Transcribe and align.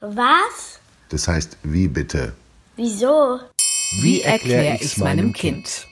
Was? 0.00 0.80
Das 1.10 1.28
heißt, 1.28 1.58
wie 1.62 1.86
bitte? 1.86 2.32
Wieso? 2.76 3.38
Wie 4.00 4.22
erkläre 4.22 4.78
ich's 4.80 4.96
meinem 4.96 5.34
Kind? 5.34 5.86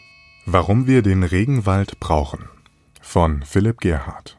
Warum 0.46 0.86
wir 0.86 1.02
den 1.02 1.22
Regenwald 1.24 2.00
brauchen. 2.00 2.48
Von 3.02 3.42
Philipp 3.42 3.80
Gerhardt. 3.80 4.38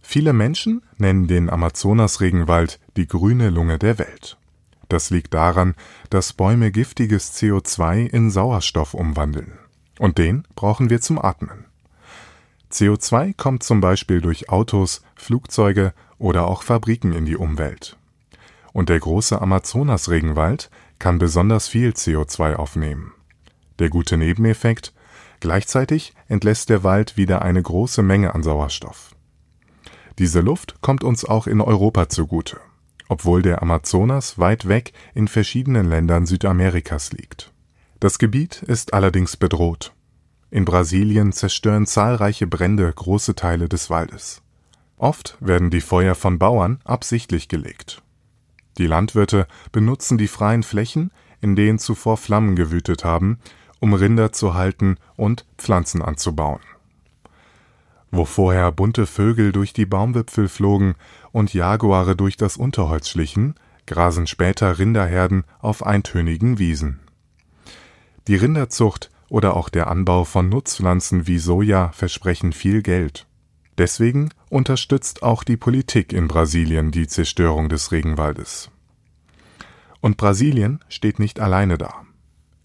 Viele 0.00 0.32
Menschen 0.32 0.82
nennen 0.96 1.28
den 1.28 1.50
Amazonas-Regenwald 1.50 2.80
die 2.96 3.06
grüne 3.06 3.50
Lunge 3.50 3.78
der 3.78 3.98
Welt. 3.98 4.38
Das 4.88 5.10
liegt 5.10 5.34
daran, 5.34 5.76
dass 6.10 6.32
Bäume 6.32 6.72
giftiges 6.72 7.34
CO2 7.34 8.06
in 8.06 8.30
Sauerstoff 8.30 8.92
umwandeln. 8.92 9.52
Und 10.00 10.18
den 10.18 10.48
brauchen 10.56 10.90
wir 10.90 11.00
zum 11.00 11.22
Atmen. 11.24 11.66
CO2 12.72 13.34
kommt 13.36 13.62
zum 13.62 13.80
Beispiel 13.80 14.20
durch 14.20 14.48
Autos, 14.48 15.02
Flugzeuge 15.14 15.92
oder 16.18 16.48
auch 16.48 16.64
Fabriken 16.64 17.12
in 17.12 17.24
die 17.24 17.36
Umwelt. 17.36 17.97
Und 18.72 18.88
der 18.88 19.00
große 19.00 19.40
Amazonas-Regenwald 19.40 20.70
kann 20.98 21.18
besonders 21.18 21.68
viel 21.68 21.90
CO2 21.90 22.54
aufnehmen. 22.54 23.12
Der 23.78 23.88
gute 23.88 24.16
Nebeneffekt, 24.16 24.92
gleichzeitig 25.40 26.14
entlässt 26.26 26.68
der 26.68 26.82
Wald 26.82 27.16
wieder 27.16 27.42
eine 27.42 27.62
große 27.62 28.02
Menge 28.02 28.34
an 28.34 28.42
Sauerstoff. 28.42 29.14
Diese 30.18 30.40
Luft 30.40 30.80
kommt 30.80 31.04
uns 31.04 31.24
auch 31.24 31.46
in 31.46 31.60
Europa 31.60 32.08
zugute, 32.08 32.58
obwohl 33.08 33.42
der 33.42 33.62
Amazonas 33.62 34.38
weit 34.38 34.66
weg 34.66 34.92
in 35.14 35.28
verschiedenen 35.28 35.88
Ländern 35.88 36.26
Südamerikas 36.26 37.12
liegt. 37.12 37.52
Das 38.00 38.18
Gebiet 38.18 38.62
ist 38.62 38.94
allerdings 38.94 39.36
bedroht. 39.36 39.92
In 40.50 40.64
Brasilien 40.64 41.32
zerstören 41.32 41.86
zahlreiche 41.86 42.46
Brände 42.46 42.92
große 42.92 43.34
Teile 43.34 43.68
des 43.68 43.90
Waldes. 43.90 44.42
Oft 44.96 45.36
werden 45.40 45.70
die 45.70 45.80
Feuer 45.80 46.16
von 46.16 46.38
Bauern 46.38 46.80
absichtlich 46.84 47.48
gelegt. 47.48 48.02
Die 48.78 48.86
Landwirte 48.86 49.46
benutzen 49.72 50.18
die 50.18 50.28
freien 50.28 50.62
Flächen, 50.62 51.10
in 51.40 51.56
denen 51.56 51.78
zuvor 51.78 52.16
Flammen 52.16 52.56
gewütet 52.56 53.04
haben, 53.04 53.38
um 53.80 53.94
Rinder 53.94 54.32
zu 54.32 54.54
halten 54.54 54.96
und 55.16 55.46
Pflanzen 55.56 56.02
anzubauen 56.02 56.60
wo 58.10 58.24
vorher 58.24 58.72
bunte 58.72 59.06
Vögel 59.06 59.52
durch 59.52 59.72
die 59.72 59.86
Baumwipfel 59.86 60.48
flogen 60.48 60.94
und 61.32 61.54
Jaguare 61.54 62.16
durch 62.16 62.36
das 62.36 62.56
Unterholz 62.56 63.08
schlichen, 63.08 63.54
grasen 63.86 64.26
später 64.26 64.78
Rinderherden 64.78 65.44
auf 65.60 65.84
eintönigen 65.84 66.58
Wiesen. 66.58 67.00
Die 68.26 68.36
Rinderzucht 68.36 69.10
oder 69.28 69.56
auch 69.56 69.68
der 69.68 69.88
Anbau 69.88 70.24
von 70.24 70.48
Nutzpflanzen 70.48 71.26
wie 71.26 71.38
Soja 71.38 71.90
versprechen 71.92 72.52
viel 72.52 72.82
Geld. 72.82 73.26
Deswegen 73.78 74.30
unterstützt 74.50 75.22
auch 75.22 75.44
die 75.44 75.56
Politik 75.56 76.12
in 76.12 76.26
Brasilien 76.26 76.90
die 76.90 77.06
Zerstörung 77.06 77.68
des 77.68 77.92
Regenwaldes. 77.92 78.70
Und 80.00 80.16
Brasilien 80.16 80.80
steht 80.88 81.20
nicht 81.20 81.38
alleine 81.38 81.78
da. 81.78 82.02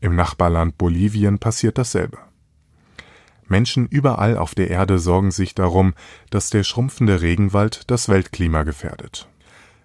Im 0.01 0.15
Nachbarland 0.15 0.77
Bolivien 0.77 1.37
passiert 1.37 1.77
dasselbe. 1.77 2.17
Menschen 3.47 3.85
überall 3.87 4.37
auf 4.37 4.55
der 4.55 4.71
Erde 4.71 4.97
sorgen 4.97 5.29
sich 5.29 5.53
darum, 5.53 5.93
dass 6.31 6.49
der 6.49 6.63
schrumpfende 6.63 7.21
Regenwald 7.21 7.91
das 7.91 8.09
Weltklima 8.09 8.63
gefährdet. 8.63 9.27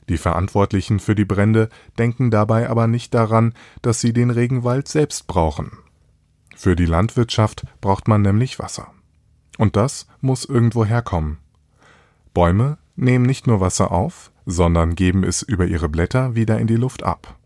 Die 0.09 0.17
Verantwortlichen 0.17 1.01
für 1.01 1.15
die 1.15 1.27
Brände 1.27 1.69
denken 1.99 2.31
dabei 2.31 2.71
aber 2.71 2.87
nicht 2.87 3.13
daran, 3.13 3.53
dass 3.83 4.01
sie 4.01 4.15
den 4.15 4.31
Regenwald 4.31 4.89
selbst 4.89 5.27
brauchen. 5.27 5.73
Für 6.57 6.75
die 6.75 6.87
Landwirtschaft 6.87 7.65
braucht 7.83 8.09
man 8.09 8.23
nämlich 8.23 8.59
Wasser. 8.59 8.93
Und 9.59 9.77
das 9.77 10.07
muss 10.23 10.47
irgendwo 10.47 10.87
herkommen. 10.87 11.37
Bäume 12.33 12.79
nehmen 12.97 13.27
nicht 13.27 13.47
nur 13.47 13.61
Wasser 13.61 13.93
auf, 13.93 14.31
sondern 14.47 14.95
geben 14.95 15.25
es 15.25 15.43
über 15.43 15.67
ihre 15.67 15.91
Blätter 15.91 16.35
wieder 16.35 16.59
in 16.59 16.67
die 16.67 16.77
Luft 16.77 17.03
ab. 17.03 17.37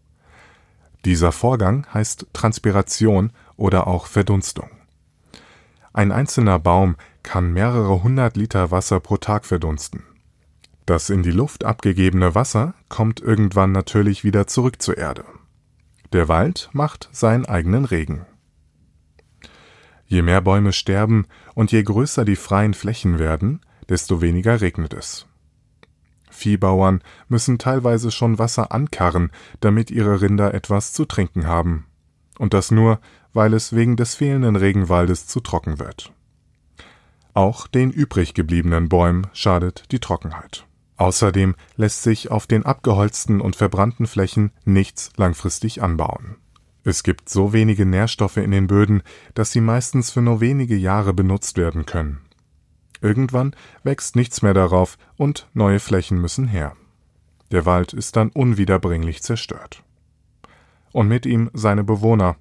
Dieser 1.04 1.32
Vorgang 1.32 1.84
heißt 1.92 2.26
Transpiration 2.32 3.32
oder 3.56 3.88
auch 3.88 4.06
Verdunstung. 4.06 4.70
Ein 5.92 6.12
einzelner 6.12 6.58
Baum 6.58 6.96
kann 7.22 7.52
mehrere 7.52 8.02
hundert 8.02 8.36
Liter 8.36 8.70
Wasser 8.70 9.00
pro 9.00 9.16
Tag 9.16 9.44
verdunsten. 9.44 10.04
Das 10.86 11.10
in 11.10 11.22
die 11.22 11.30
Luft 11.30 11.64
abgegebene 11.64 12.34
Wasser 12.34 12.74
kommt 12.88 13.20
irgendwann 13.20 13.72
natürlich 13.72 14.24
wieder 14.24 14.46
zurück 14.46 14.80
zur 14.80 14.96
Erde. 14.96 15.24
Der 16.12 16.28
Wald 16.28 16.70
macht 16.72 17.08
seinen 17.12 17.46
eigenen 17.46 17.84
Regen. 17.84 18.26
Je 20.12 20.20
mehr 20.20 20.42
Bäume 20.42 20.74
sterben 20.74 21.24
und 21.54 21.72
je 21.72 21.82
größer 21.82 22.26
die 22.26 22.36
freien 22.36 22.74
Flächen 22.74 23.18
werden, 23.18 23.60
desto 23.88 24.20
weniger 24.20 24.60
regnet 24.60 24.92
es. 24.92 25.26
Viehbauern 26.28 27.02
müssen 27.28 27.56
teilweise 27.56 28.10
schon 28.10 28.38
Wasser 28.38 28.72
ankarren, 28.72 29.30
damit 29.60 29.90
ihre 29.90 30.20
Rinder 30.20 30.52
etwas 30.52 30.92
zu 30.92 31.06
trinken 31.06 31.46
haben. 31.46 31.86
Und 32.38 32.52
das 32.52 32.70
nur, 32.70 33.00
weil 33.32 33.54
es 33.54 33.74
wegen 33.74 33.96
des 33.96 34.14
fehlenden 34.14 34.56
Regenwaldes 34.56 35.28
zu 35.28 35.40
trocken 35.40 35.78
wird. 35.78 36.12
Auch 37.32 37.66
den 37.66 37.90
übrig 37.90 38.34
gebliebenen 38.34 38.90
Bäumen 38.90 39.28
schadet 39.32 39.84
die 39.92 39.98
Trockenheit. 39.98 40.66
Außerdem 40.98 41.54
lässt 41.76 42.02
sich 42.02 42.30
auf 42.30 42.46
den 42.46 42.66
abgeholzten 42.66 43.40
und 43.40 43.56
verbrannten 43.56 44.06
Flächen 44.06 44.52
nichts 44.66 45.10
langfristig 45.16 45.82
anbauen. 45.82 46.36
Es 46.84 47.02
gibt 47.02 47.28
so 47.28 47.52
wenige 47.52 47.86
Nährstoffe 47.86 48.38
in 48.38 48.50
den 48.50 48.66
Böden, 48.66 49.02
dass 49.34 49.52
sie 49.52 49.60
meistens 49.60 50.10
für 50.10 50.22
nur 50.22 50.40
wenige 50.40 50.76
Jahre 50.76 51.14
benutzt 51.14 51.56
werden 51.56 51.86
können. 51.86 52.20
Irgendwann 53.00 53.54
wächst 53.82 54.16
nichts 54.16 54.42
mehr 54.42 54.54
darauf 54.54 54.98
und 55.16 55.48
neue 55.54 55.80
Flächen 55.80 56.20
müssen 56.20 56.48
her. 56.48 56.76
Der 57.50 57.66
Wald 57.66 57.92
ist 57.92 58.16
dann 58.16 58.30
unwiederbringlich 58.30 59.22
zerstört. 59.22 59.82
Und 60.92 61.08
mit 61.08 61.26
ihm 61.26 61.50
seine 61.52 61.84
Bewohner, 61.84 62.36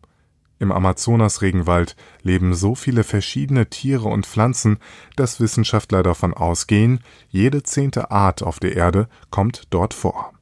im 0.61 0.71
Amazonas-Regenwald 0.71 1.95
leben 2.21 2.53
so 2.53 2.75
viele 2.75 3.03
verschiedene 3.03 3.71
Tiere 3.71 4.07
und 4.07 4.27
Pflanzen, 4.27 4.77
dass 5.15 5.39
Wissenschaftler 5.39 6.03
davon 6.03 6.35
ausgehen, 6.35 6.99
jede 7.29 7.63
zehnte 7.63 8.11
Art 8.11 8.43
auf 8.43 8.59
der 8.59 8.75
Erde 8.75 9.09
kommt 9.31 9.63
dort 9.71 9.95
vor. 9.95 10.33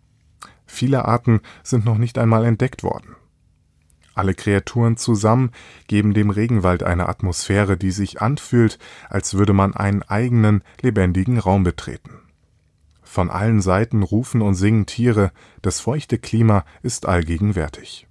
Viele 0.66 1.06
Arten 1.06 1.40
sind 1.64 1.86
noch 1.86 1.98
nicht 1.98 2.18
einmal 2.18 2.44
entdeckt 2.44 2.84
worden. 2.84 3.16
Alle 4.20 4.34
Kreaturen 4.34 4.98
zusammen 4.98 5.52
geben 5.88 6.14
dem 6.14 6.30
Regenwald 6.30 6.84
eine 6.84 7.08
Atmosphäre, 7.08 7.78
die 7.78 7.92
sich 7.92 8.22
anfühlt, 8.22 8.78
als 9.10 9.36
würde 9.36 9.54
man 9.54 9.74
einen 9.74 10.04
eigenen, 10.04 10.62
lebendigen 10.82 11.40
Raum 11.40 11.64
betreten. 11.64 12.20
Von 13.02 13.30
allen 13.30 13.62
Seiten 13.62 14.04
rufen 14.04 14.42
und 14.42 14.56
singen 14.56 14.86
Tiere, 14.86 15.32
das 15.62 15.80
feuchte 15.80 16.18
Klima 16.18 16.66
ist 16.84 17.06
allgegenwärtig. 17.06 18.08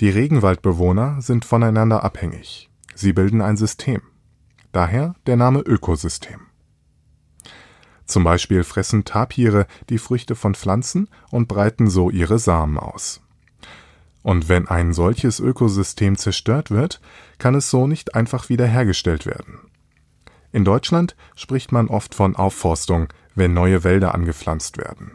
Die 0.00 0.08
Regenwaldbewohner 0.08 1.20
sind 1.20 1.44
voneinander 1.44 2.02
abhängig. 2.02 2.70
Sie 2.94 3.12
bilden 3.12 3.42
ein 3.42 3.58
System. 3.58 4.00
Daher 4.72 5.16
der 5.26 5.36
Name 5.36 5.60
Ökosystem. 5.60 6.40
Zum 8.06 8.24
Beispiel 8.24 8.64
fressen 8.64 9.04
Tapire 9.04 9.66
die 9.90 9.98
Früchte 9.98 10.34
von 10.34 10.54
Pflanzen 10.54 11.10
und 11.30 11.46
breiten 11.46 11.90
so 11.90 12.08
ihre 12.08 12.38
Samen 12.38 12.78
aus. 12.78 13.20
Und 14.22 14.48
wenn 14.48 14.68
ein 14.68 14.92
solches 14.92 15.40
Ökosystem 15.40 16.16
zerstört 16.16 16.70
wird, 16.70 17.00
kann 17.38 17.54
es 17.54 17.70
so 17.70 17.86
nicht 17.86 18.14
einfach 18.14 18.48
wiederhergestellt 18.48 19.26
werden. 19.26 19.58
In 20.52 20.64
Deutschland 20.64 21.14
spricht 21.36 21.72
man 21.72 21.88
oft 21.88 22.14
von 22.14 22.36
Aufforstung, 22.36 23.08
wenn 23.34 23.54
neue 23.54 23.84
Wälder 23.84 24.14
angepflanzt 24.14 24.78
werden. 24.78 25.12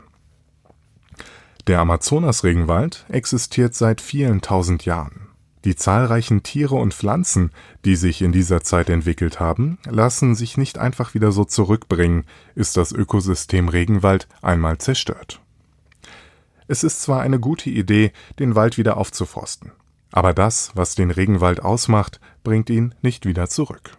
Der 1.68 1.80
Amazonas-Regenwald 1.80 3.06
existiert 3.10 3.74
seit 3.74 4.02
vielen 4.02 4.42
tausend 4.42 4.86
Jahren. 4.86 5.28
Die 5.66 5.76
zahlreichen 5.78 6.44
Tiere 6.44 6.76
und 6.76 6.94
Pflanzen, 6.94 7.52
die 7.86 7.96
sich 7.96 8.22
in 8.22 8.34
dieser 8.34 8.62
Zeit 8.62 8.90
entwickelt 8.90 9.40
haben, 9.40 9.78
lassen 9.86 10.36
sich 10.36 10.58
nicht 10.58 10.78
einfach 10.78 11.14
wieder 11.14 11.32
so 11.32 11.46
zurückbringen, 11.46 12.26
ist 12.54 12.76
das 12.76 12.92
Ökosystem 12.92 13.70
Regenwald 13.70 14.28
einmal 14.42 14.78
zerstört. 14.80 15.43
Es 16.68 16.84
ist 16.84 17.02
zwar 17.02 17.22
eine 17.22 17.40
gute 17.40 17.70
Idee, 17.70 18.12
den 18.40 18.56
Wald 18.56 18.78
wieder 18.78 18.98
aufzuforsten, 18.98 19.72
aber 20.12 20.34
das, 20.34 20.72
was 20.76 20.96
den 20.96 21.12
Regenwald 21.12 21.62
ausmacht, 21.62 22.20
bringt 22.44 22.70
ihn 22.70 22.96
nicht 23.02 23.26
wieder 23.26 23.50
zurück 23.50 23.98